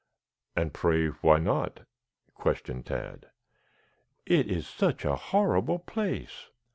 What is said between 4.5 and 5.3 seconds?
such a